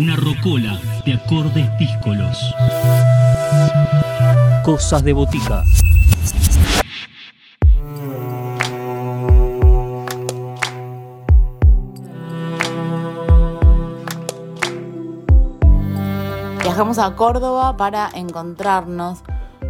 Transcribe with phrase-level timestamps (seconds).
[0.00, 2.54] Una rocola de acordes díscolos.
[4.64, 5.62] Cosas de botica.
[16.62, 19.18] Viajamos a Córdoba para encontrarnos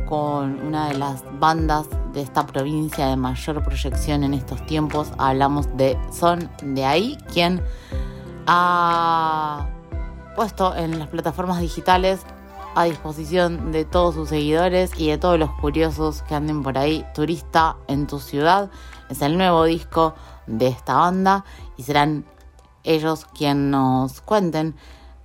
[0.08, 5.10] con una de las bandas de esta provincia de mayor proyección en estos tiempos.
[5.18, 7.60] Hablamos de Son de ahí, quien
[8.46, 9.66] ha
[10.34, 12.20] puesto en las plataformas digitales
[12.74, 17.04] a disposición de todos sus seguidores y de todos los curiosos que anden por ahí,
[17.14, 18.70] Turista en tu ciudad.
[19.08, 20.14] Es el nuevo disco
[20.46, 21.44] de esta banda
[21.76, 22.24] y serán
[22.84, 24.74] ellos quienes nos cuenten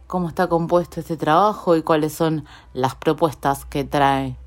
[0.07, 4.37] cómo está compuesto este trabajo y cuáles son las propuestas que trae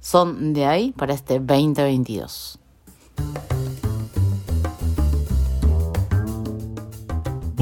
[0.00, 2.58] son de ahí para este 2022.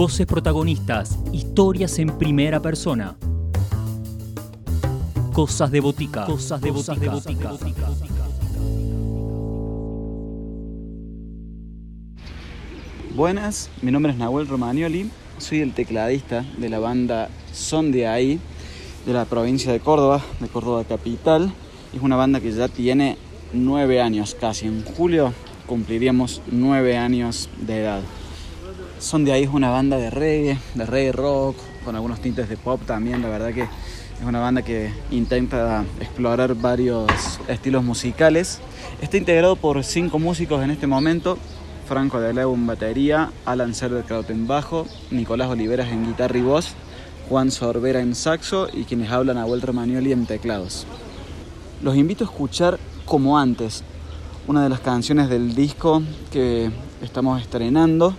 [0.01, 3.19] Voces protagonistas, historias en primera persona.
[5.35, 6.25] Cosas de botica.
[6.25, 7.21] Cosas de botica.
[13.15, 18.41] Buenas, mi nombre es Nahuel Romagnoli, soy el tecladista de la banda Son de ahí,
[19.05, 21.53] de la provincia de Córdoba, de Córdoba capital.
[21.95, 23.19] Es una banda que ya tiene
[23.53, 24.67] nueve años casi.
[24.67, 25.35] En julio
[25.67, 28.01] cumpliríamos nueve años de edad.
[29.01, 31.57] Son de ahí es una banda de reggae, de reggae rock,
[31.87, 33.23] con algunos tintes de pop también.
[33.23, 37.11] La verdad que es una banda que intenta explorar varios
[37.49, 38.61] estilos musicales.
[39.01, 41.39] Está integrado por cinco músicos en este momento.
[41.89, 46.75] Franco de Leo en batería, Alan Serderkraut en bajo, Nicolás Oliveras en guitarra y voz,
[47.31, 50.87] Juan Sorbera en saxo y quienes hablan a Vuelta Manioli en teclados.
[51.83, 53.83] Los invito a escuchar Como antes,
[54.47, 56.71] una de las canciones del disco que
[57.03, 58.15] estamos estrenando,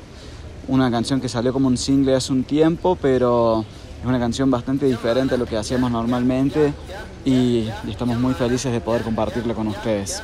[0.68, 3.66] una canción que salió como un single hace un tiempo, pero
[4.00, 6.74] es una canción bastante diferente a lo que hacíamos normalmente
[7.26, 10.24] y, estamos muy felices de poder compartirla con ustedes.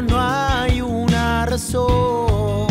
[0.00, 0.51] no hay
[1.62, 2.66] razón.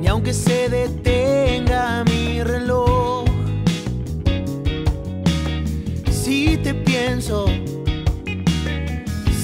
[0.00, 3.24] Ni aunque se detenga mi reloj.
[6.10, 7.46] Si te pienso,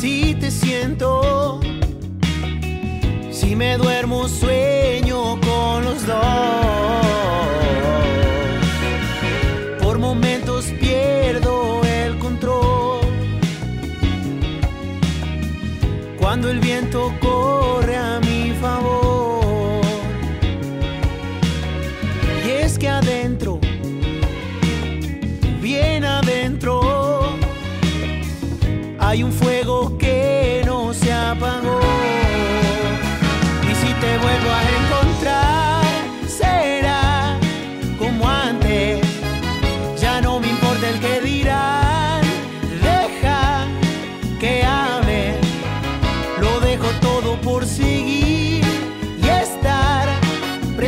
[0.00, 1.60] si te siento,
[3.30, 7.55] si me duermo sueño con los dos.
[16.96, 17.35] Cuando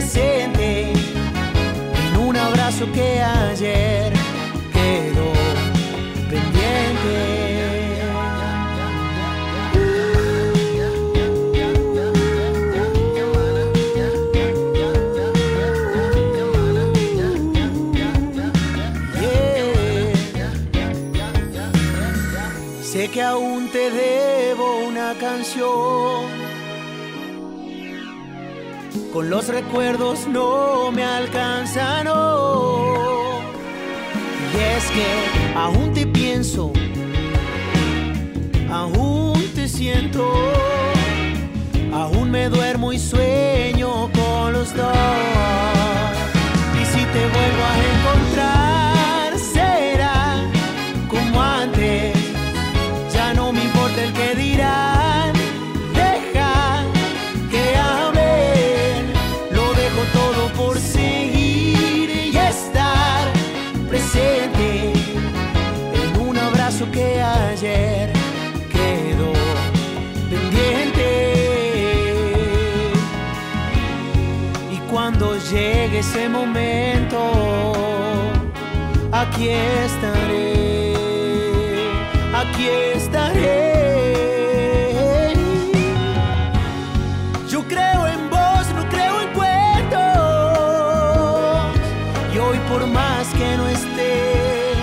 [0.01, 0.53] en
[2.17, 3.98] un abrazo que ayer
[29.19, 32.07] con los recuerdos no me alcanzan.
[34.55, 36.73] Y es que aún te pienso,
[38.71, 40.33] aún te siento,
[41.93, 45.18] aún me duermo y sueño con los dos.
[75.99, 77.19] ese momento
[79.11, 80.95] aquí estaré,
[82.33, 83.73] aquí estaré.
[87.49, 89.99] Yo creo en vos, no creo en cuentos.
[92.33, 94.75] Y hoy por más que no esté,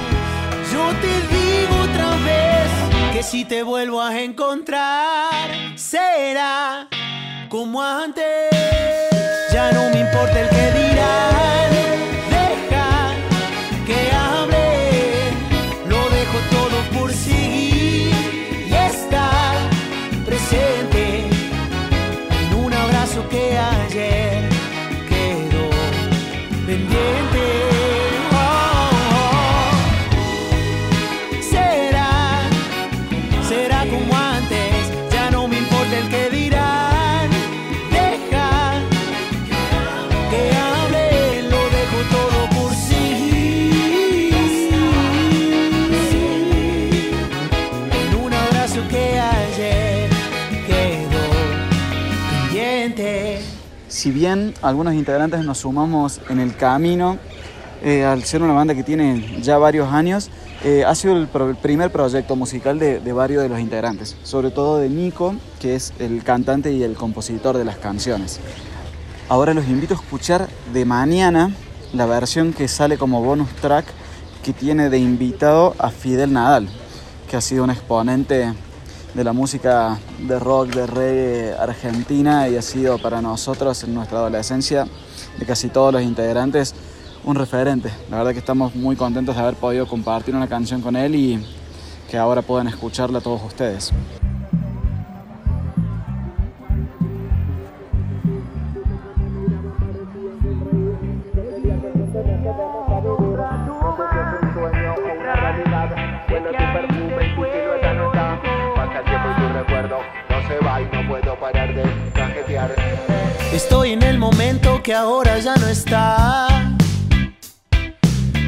[0.74, 2.70] yo te digo otra vez
[3.14, 6.90] que si te vuelvo a encontrar, será
[7.48, 8.26] como antes.
[9.54, 10.55] Ya no me importa el
[54.06, 57.18] Si bien algunos integrantes nos sumamos en el camino,
[57.82, 60.30] eh, al ser una banda que tiene ya varios años,
[60.64, 64.78] eh, ha sido el, primer proyecto musical de, de varios de los integrantes, sobre todo
[64.78, 68.40] de Nico, que es el cantante y el compositor de las canciones.
[69.28, 71.50] Ahora los invito a escuchar de mañana
[71.92, 73.86] la versión que sale como bonus track
[74.44, 76.70] que tiene de invitado a Fidel Nadal,
[77.28, 78.54] que ha sido un exponente
[79.16, 84.18] de la música de rock, de reggae argentina y ha sido para nosotros en nuestra
[84.20, 84.86] adolescencia,
[85.40, 86.76] de casi todos los integrantes,
[87.24, 87.90] un referente.
[88.12, 91.46] La verdad que estamos muy contentos de haber podido compartir una canción con él y
[92.12, 93.94] que ahora puedan escucharla todos ustedes.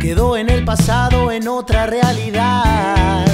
[0.07, 3.25] Quedó en el pasado en otra realidad.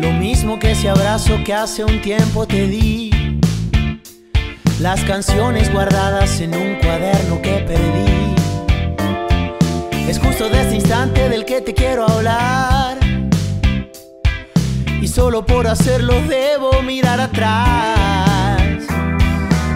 [0.00, 3.38] Lo mismo que ese abrazo que hace un tiempo te di.
[4.80, 8.36] Las canciones guardadas en un cuaderno que perdí.
[10.08, 12.96] Es justo de este instante del que te quiero hablar.
[14.98, 18.62] Y solo por hacerlo debo mirar atrás.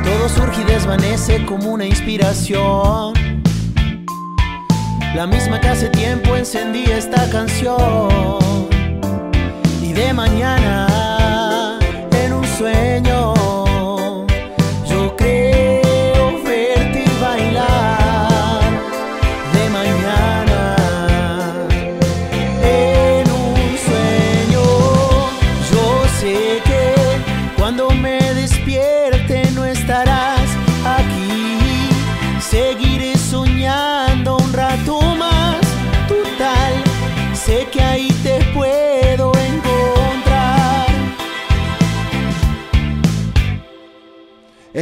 [0.03, 3.32] Todo surge y desvanece como una inspiración.
[5.15, 8.69] La misma que hace tiempo encendí esta canción.
[9.83, 11.79] Y de mañana,
[12.13, 13.35] en un sueño,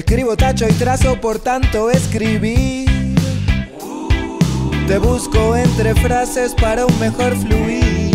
[0.01, 2.89] Escribo tacho y trazo por tanto escribir.
[4.89, 8.11] Te busco entre frases para un mejor fluir.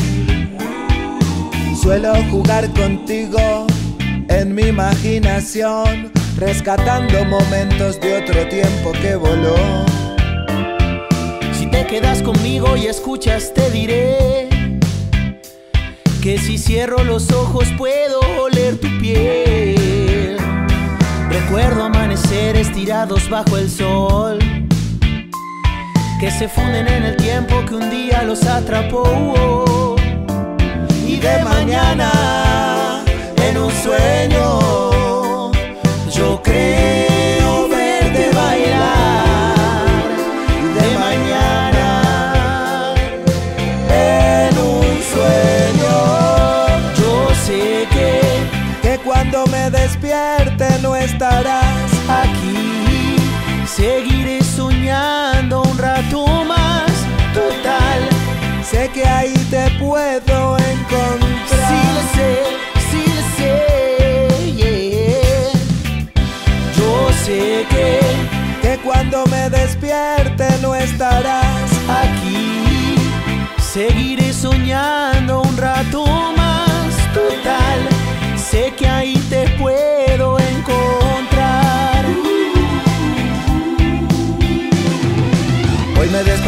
[1.79, 3.67] Suelo jugar contigo
[4.29, 9.55] en mi imaginación, rescatando momentos de otro tiempo que voló.
[11.53, 14.49] Si te quedas conmigo y escuchas, te diré
[16.23, 19.74] que si cierro los ojos puedo oler tu piel.
[21.41, 24.39] Recuerdo amaneceres tirados bajo el sol
[26.17, 29.97] que se funden en el tiempo que un día los atrapó.
[31.05, 33.03] Y de mañana,
[33.35, 35.51] en un sueño,
[36.09, 37.04] yo creo
[49.55, 51.89] me despierte no estarás.
[52.21, 53.15] aquí
[53.65, 56.91] seguiré soñando un rato más.
[57.33, 58.01] Total,
[58.69, 61.65] Sé que ahí te puedo encontrar.
[61.69, 62.31] sí le sé,
[62.89, 63.51] sí le sé,
[64.59, 65.51] yeah.
[66.77, 66.91] Yo
[67.25, 67.99] sé que
[68.61, 71.69] Que cuando me despierte no estarás.
[72.03, 72.95] aquí
[73.73, 75.14] seguiré soñando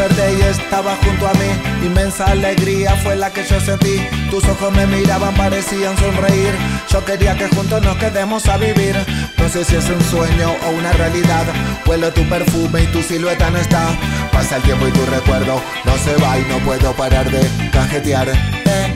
[0.08, 1.86] desperté y estaba junto a mí.
[1.86, 4.00] Inmensa alegría fue la que yo sentí.
[4.30, 6.54] Tus ojos me miraban, parecían sonreír.
[6.90, 8.96] Yo quería que juntos nos quedemos a vivir.
[9.38, 11.44] No sé si es un sueño o una realidad.
[11.86, 13.88] Huelo tu perfume y tu silueta no está.
[14.32, 18.28] Pasa el tiempo y tu recuerdo no se va y no puedo parar de cajetear.
[18.28, 18.94] Eh.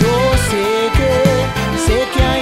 [0.00, 2.39] Yo sé de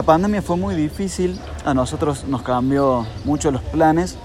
[0.00, 4.16] La pandemia fue muy difícil, a nosotros nos cambió mucho los planes.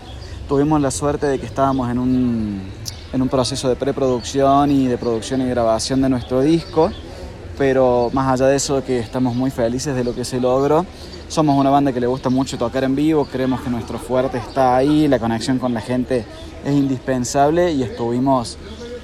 [0.48, 2.62] Tuvimos la suerte de que estábamos en un,
[3.12, 6.92] en un proceso de preproducción y de producción y grabación de nuestro disco,
[7.58, 10.86] pero más allá de eso que estamos muy felices de lo que se logró.
[11.28, 14.78] Somos una banda que le gusta mucho tocar en vivo, creemos que nuestro fuerte está
[14.78, 16.24] ahí, la conexión con la gente
[16.64, 18.58] es indispensable y estuvimos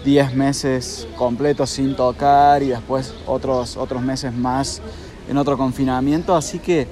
[0.05, 4.81] 10 meses completos sin tocar y después otros, otros meses más
[5.27, 6.87] en otro confinamiento, así que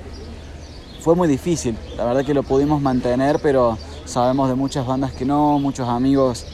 [1.01, 1.77] fue muy difícil.
[1.97, 6.45] La verdad que lo pudimos mantener, pero sabemos de muchas bandas que no, muchos amigos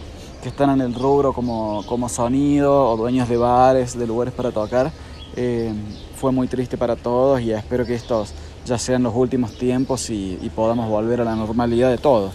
[0.41, 4.51] que están en el rubro como, como sonido o dueños de bares, de lugares para
[4.51, 4.91] tocar.
[5.35, 5.73] Eh,
[6.15, 8.33] fue muy triste para todos y espero que estos
[8.65, 12.33] ya sean los últimos tiempos y, y podamos volver a la normalidad de todos.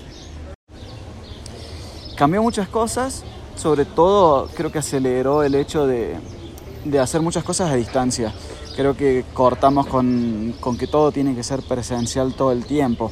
[2.17, 3.25] Cambió muchas cosas,
[3.57, 6.17] sobre todo creo que aceleró el hecho de,
[6.85, 8.33] de hacer muchas cosas a distancia.
[8.81, 13.11] Creo que cortamos con, con que todo tiene que ser presencial todo el tiempo.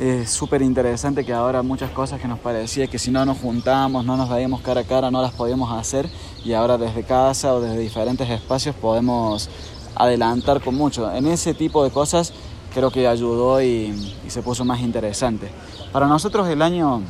[0.00, 4.06] Es súper interesante que ahora muchas cosas que nos parecía que si no nos juntábamos,
[4.06, 6.08] no nos veíamos cara a cara, no las podíamos hacer
[6.46, 9.50] y ahora desde casa o desde diferentes espacios podemos
[9.96, 11.12] adelantar con mucho.
[11.12, 12.32] En ese tipo de cosas
[12.72, 15.50] creo que ayudó y, y se puso más interesante.
[15.92, 17.02] Para nosotros el año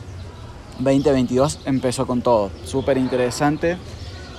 [0.80, 3.78] 2022 empezó con todo, súper interesante.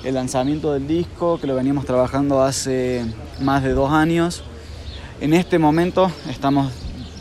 [0.07, 3.03] El lanzamiento del disco, que lo veníamos trabajando hace
[3.41, 4.41] más de dos años.
[5.19, 6.71] En este momento estamos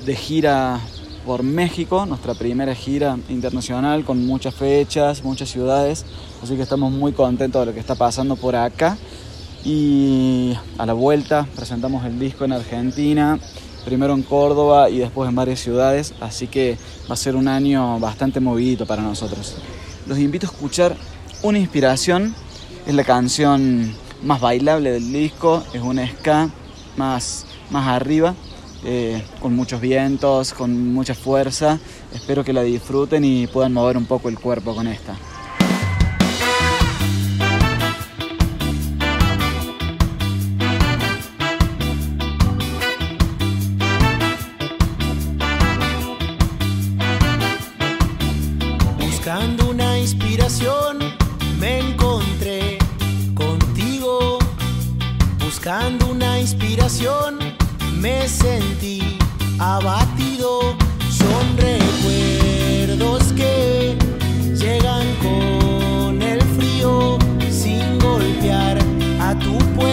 [0.05, 0.79] de gira
[1.25, 6.07] por México, nuestra primera gira internacional con muchas fechas, muchas ciudades,
[6.41, 8.97] así que estamos muy contentos de lo que está pasando por acá.
[9.65, 13.41] Y a la vuelta presentamos el disco en Argentina,
[13.85, 16.79] primero en Córdoba y después en varias ciudades, así que
[17.11, 19.57] va a ser un año bastante movidito para nosotros.
[20.07, 20.97] Los invito a escuchar
[21.43, 22.33] una inspiración,
[22.87, 26.49] es la canción más bailable del disco, es un ska
[26.97, 28.35] más, más arriba,
[28.85, 31.79] eh, con muchos vientos, con mucha fuerza.
[32.15, 35.17] Espero que la disfruten y puedan mover un poco el cuerpo con esta.
[69.41, 69.86] Tu puerta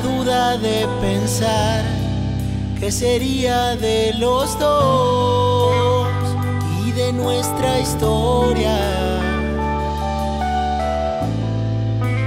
[0.00, 1.84] duda de pensar
[2.78, 6.08] que sería de los dos
[6.86, 8.76] y de nuestra historia.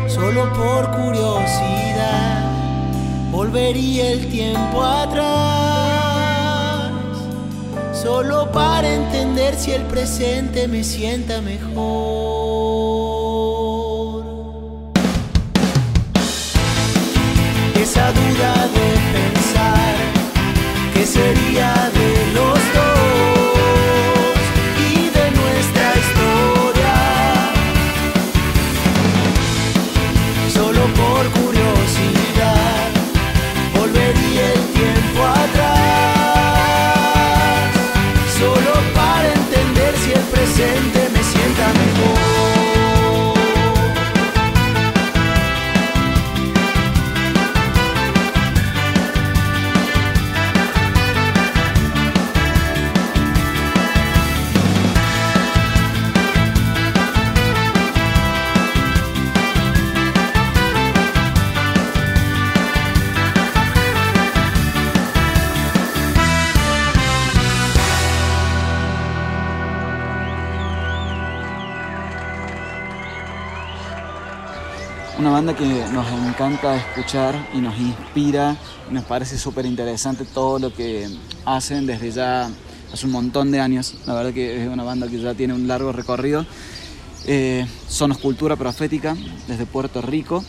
[0.08, 2.44] Solo por curiosidad
[3.32, 5.32] volvería el tiempo atrás,
[7.94, 12.91] solo para entender si el presente me sienta mejor.
[17.92, 19.31] Esa duda de
[75.42, 78.56] banda que nos encanta escuchar y nos inspira
[78.92, 81.10] nos parece súper interesante todo lo que
[81.46, 82.48] hacen desde ya
[82.94, 83.96] hace un montón de años.
[84.06, 86.46] La verdad que es una banda que ya tiene un largo recorrido.
[87.26, 90.46] Eh, Sonos Cultura Profética desde Puerto Rico.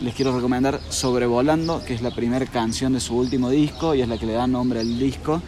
[0.00, 4.08] Les quiero recomendar Sobrevolando, que es la primera canción de su último disco y es
[4.08, 5.40] la que le da nombre al disco.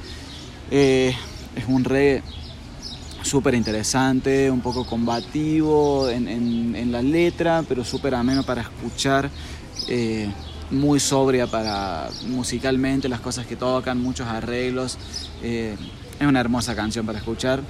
[0.71, 1.13] Eh,
[1.57, 2.23] es un reggae
[3.23, 9.31] súper interesante, un poco combativo en, en- la letra, pero súper ameno para escuchar,
[9.89, 10.29] eh,
[10.71, 14.99] muy sobria para musicalmente las cosas que tocan, muchos arreglos.
[15.43, 15.77] eh,
[16.19, 17.61] es una hermosa canción para escuchar.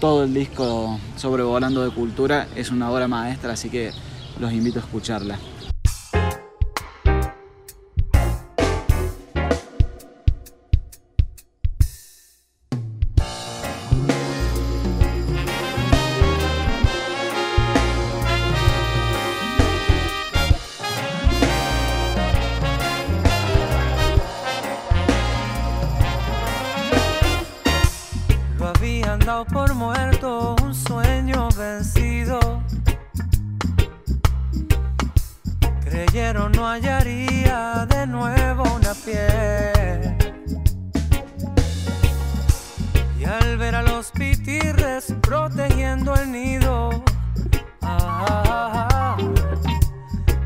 [0.00, 3.90] Todo el disco Sobrevolando de Cultura es una obra maestra, así que
[4.38, 5.38] los invito a escucharla.
[36.18, 40.16] Creyeron no hallaría de nuevo una piel.
[43.20, 47.04] Y al ver a los pitirres protegiendo el nido,
[47.82, 49.16] ah,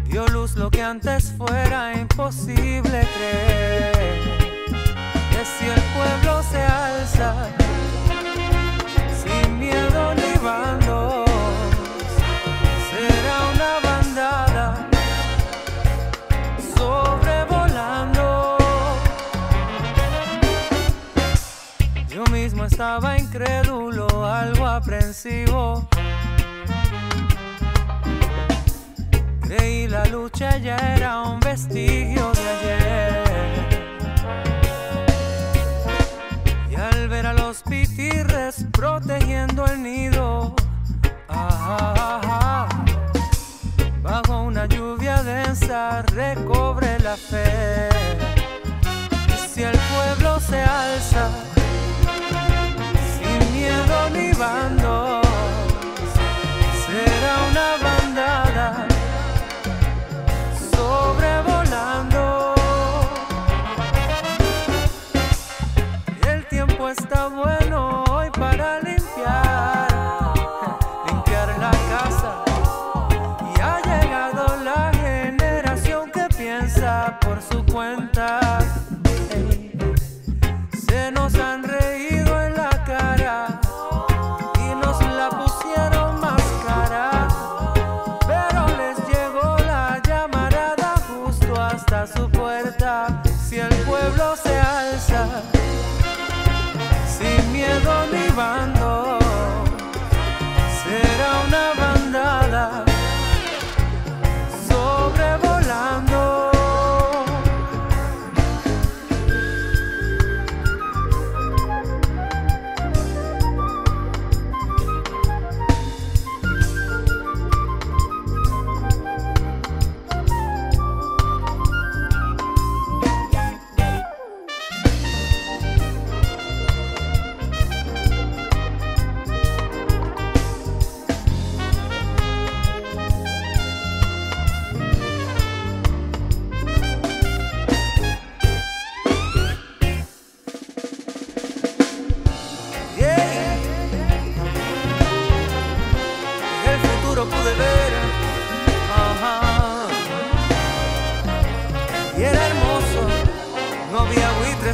[0.05, 4.21] dio luz lo que antes fuera imposible creer.
[5.31, 7.35] Que si el pueblo se alza,
[9.25, 10.82] sin miedo ni bandos.
[22.63, 25.89] Mismo estaba incrédulo, algo aprensivo.
[29.41, 33.23] Creí la lucha ya era un vestigio de ayer.
[36.71, 40.55] Y al ver a los pitirres protegiendo el nido,
[44.03, 47.89] bajo una lluvia densa recobre la fe.
[49.29, 51.31] Y si el pueblo se alza,
[54.13, 55.27] ni bandos,
[56.85, 58.87] será una bandada
[60.71, 62.55] sobrevolando.
[66.29, 67.62] El tiempo está bueno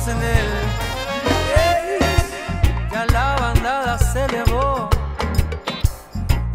[0.07, 0.49] en él.
[2.93, 4.89] Ya la bandada se elevó.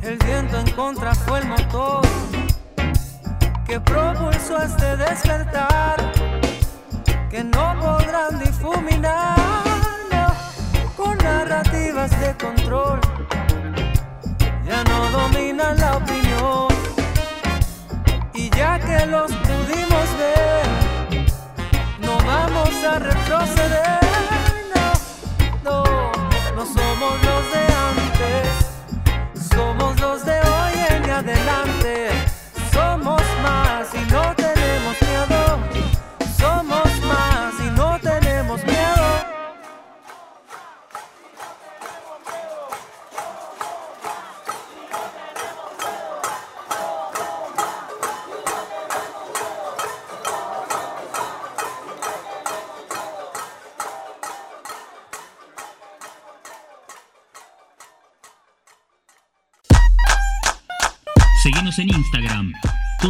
[0.02, 2.02] El viento en contra fue el motor
[3.66, 5.98] que propulsó este despertar
[7.30, 9.36] que no podrán difuminar
[10.96, 13.02] con narrativas de control.
[14.66, 16.68] Ya no dominan la opinión
[18.34, 20.83] y ya que los pudimos ver,
[22.26, 24.00] vamos a retroceder.
[25.64, 26.12] No, no,
[26.56, 28.48] no somos los de antes,
[29.54, 32.10] somos los de hoy en adelante.
[32.72, 34.33] Somos más y no